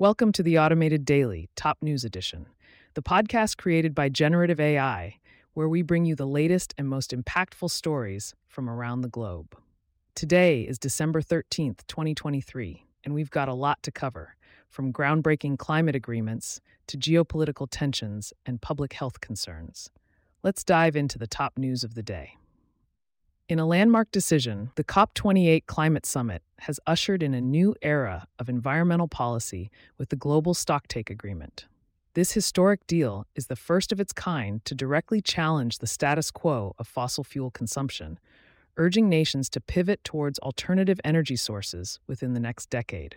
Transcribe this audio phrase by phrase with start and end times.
[0.00, 2.46] Welcome to the Automated Daily, Top News Edition,
[2.94, 5.20] the podcast created by Generative AI,
[5.52, 9.56] where we bring you the latest and most impactful stories from around the globe.
[10.16, 14.34] Today is December 13th, 2023, and we've got a lot to cover,
[14.68, 19.90] from groundbreaking climate agreements to geopolitical tensions and public health concerns.
[20.42, 22.36] Let's dive into the top news of the day.
[23.46, 28.48] In a landmark decision, the COP28 Climate Summit has ushered in a new era of
[28.48, 31.66] environmental policy with the Global Stocktake Agreement.
[32.14, 36.74] This historic deal is the first of its kind to directly challenge the status quo
[36.78, 38.18] of fossil fuel consumption,
[38.78, 43.16] urging nations to pivot towards alternative energy sources within the next decade.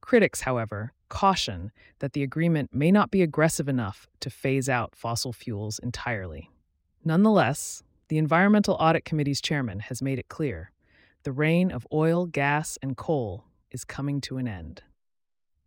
[0.00, 5.34] Critics, however, caution that the agreement may not be aggressive enough to phase out fossil
[5.34, 6.48] fuels entirely.
[7.04, 10.72] Nonetheless, the Environmental Audit Committee's chairman has made it clear
[11.24, 14.82] the reign of oil, gas, and coal is coming to an end.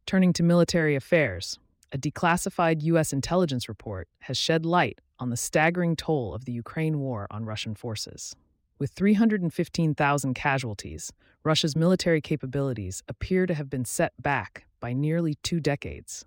[0.07, 1.59] Turning to military affairs,
[1.91, 3.13] a declassified U.S.
[3.13, 7.75] intelligence report has shed light on the staggering toll of the Ukraine war on Russian
[7.75, 8.35] forces.
[8.79, 11.13] With 315,000 casualties,
[11.43, 16.25] Russia's military capabilities appear to have been set back by nearly two decades.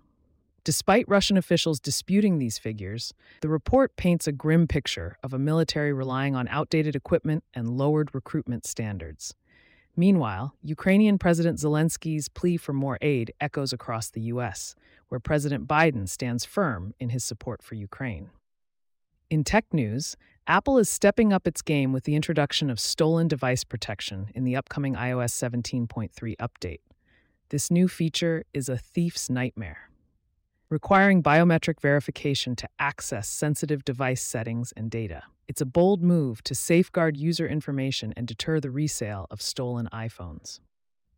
[0.65, 5.93] Despite Russian officials disputing these figures, the report paints a grim picture of a military
[5.93, 9.35] relying on outdated equipment and lowered recruitment standards.
[9.95, 14.73] Meanwhile, Ukrainian President Zelensky's plea for more aid echoes across the U.S.,
[15.09, 18.31] where President Biden stands firm in his support for Ukraine.
[19.29, 23.63] In tech news, Apple is stepping up its game with the introduction of stolen device
[23.63, 26.79] protection in the upcoming iOS 17.3 update.
[27.49, 29.91] This new feature is a thief's nightmare
[30.69, 35.23] requiring biometric verification to access sensitive device settings and data.
[35.47, 40.59] It's a bold move to safeguard user information and deter the resale of stolen iPhones.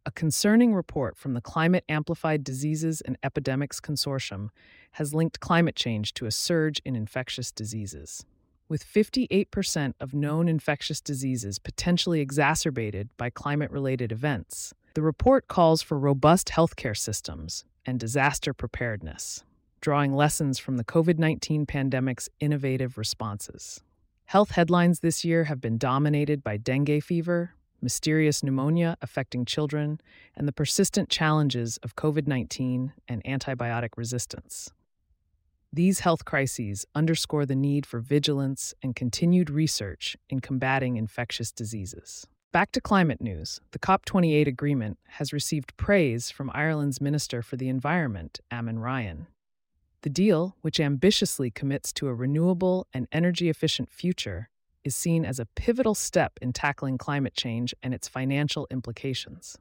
[0.06, 4.50] A concerning report from the Climate Amplified Diseases and Epidemics Consortium
[4.92, 8.26] has linked climate change to a surge in infectious diseases.
[8.70, 15.82] With 58% of known infectious diseases potentially exacerbated by climate related events, the report calls
[15.82, 19.44] for robust healthcare systems and disaster preparedness,
[19.82, 23.82] drawing lessons from the COVID 19 pandemic's innovative responses.
[24.26, 30.02] Health headlines this year have been dominated by dengue fever, mysterious pneumonia affecting children,
[30.36, 34.70] and the persistent challenges of COVID 19 and antibiotic resistance.
[35.72, 42.28] These health crises underscore the need for vigilance and continued research in combating infectious diseases.
[42.58, 43.62] Back to climate news.
[43.70, 49.28] The COP28 agreement has received praise from Ireland's Minister for the Environment, Eamon Ryan.
[50.02, 54.50] The deal, which ambitiously commits to a renewable and energy efficient future,
[54.84, 59.60] is seen as a pivotal step in tackling climate change and its financial implications.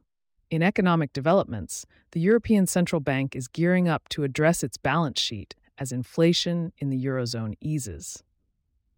[0.51, 5.55] In economic developments, the European Central Bank is gearing up to address its balance sheet
[5.77, 8.25] as inflation in the Eurozone eases.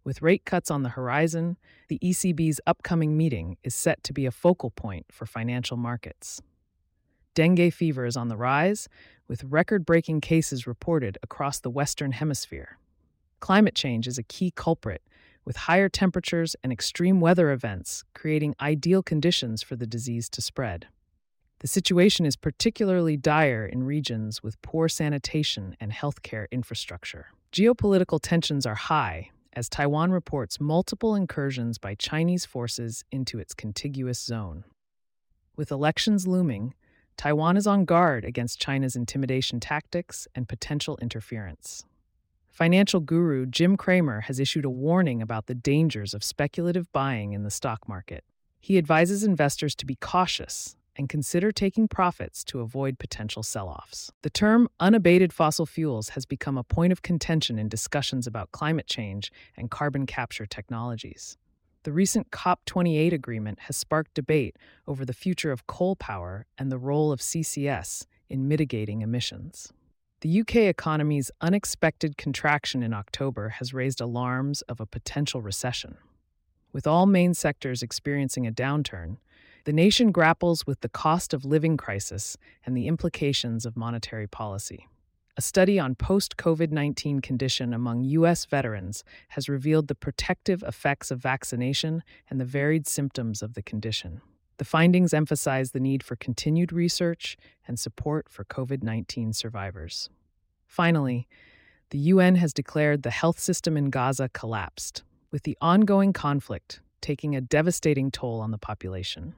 [0.03, 4.31] With rate cuts on the horizon, the ECB's upcoming meeting is set to be a
[4.31, 6.41] focal point for financial markets.
[7.35, 8.87] Dengue fever is on the rise,
[9.27, 12.77] with record breaking cases reported across the Western Hemisphere.
[13.39, 15.01] Climate change is a key culprit,
[15.45, 20.87] with higher temperatures and extreme weather events creating ideal conditions for the disease to spread.
[21.59, 27.27] The situation is particularly dire in regions with poor sanitation and healthcare infrastructure.
[27.51, 34.19] Geopolitical tensions are high, as Taiwan reports multiple incursions by Chinese forces into its contiguous
[34.19, 34.63] zone.
[35.55, 36.73] With elections looming,
[37.17, 41.83] Taiwan is on guard against China's intimidation tactics and potential interference.
[42.47, 47.43] Financial guru Jim Cramer has issued a warning about the dangers of speculative buying in
[47.43, 48.23] the stock market.
[48.59, 54.11] He advises investors to be cautious and consider taking profits to avoid potential sell offs.
[54.21, 58.87] The term unabated fossil fuels has become a point of contention in discussions about climate
[58.87, 61.37] change and carbon capture technologies.
[61.83, 66.77] The recent COP28 agreement has sparked debate over the future of coal power and the
[66.77, 69.71] role of CCS in mitigating emissions.
[70.21, 75.95] The UK economy's unexpected contraction in October has raised alarms of a potential recession.
[76.73, 79.17] With all main sectors experiencing a downturn,
[79.69, 82.35] the nation grapples with the cost of living crisis
[82.65, 84.87] and the implications of monetary policy.
[85.37, 88.45] A study on post COVID 19 condition among U.S.
[88.45, 92.01] veterans has revealed the protective effects of vaccination
[92.31, 94.21] and the varied symptoms of the condition.
[94.57, 97.37] The findings emphasize the need for continued research
[97.67, 100.09] and support for COVID 19 survivors.
[100.65, 101.27] Finally,
[101.91, 107.35] the UN has declared the health system in Gaza collapsed, with the ongoing conflict taking
[107.35, 109.35] a devastating toll on the population.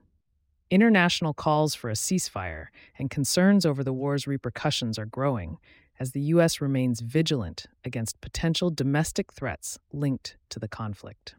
[0.72, 5.58] International calls for a ceasefire and concerns over the war's repercussions are growing
[6.00, 6.62] as the U.S.
[6.62, 11.36] remains vigilant against potential domestic threats linked to the conflict.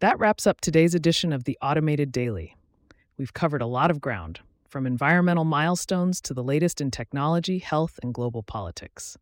[0.00, 2.54] That wraps up today's edition of the Automated Daily.
[3.16, 7.98] We've covered a lot of ground, from environmental milestones to the latest in technology, health,
[8.02, 9.16] and global politics.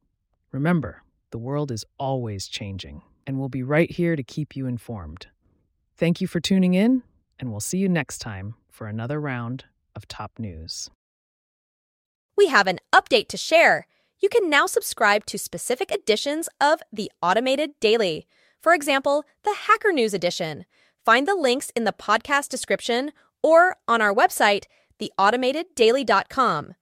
[0.50, 5.28] Remember, the world is always changing, and we'll be right here to keep you informed.
[5.96, 7.04] Thank you for tuning in,
[7.38, 10.90] and we'll see you next time for another round of top news.
[12.36, 13.86] We have an update to share.
[14.18, 18.26] You can now subscribe to specific editions of the Automated Daily.
[18.60, 20.64] For example, the Hacker News edition.
[21.04, 24.64] Find the links in the podcast description or on our website,
[25.00, 26.74] theautomateddaily.com.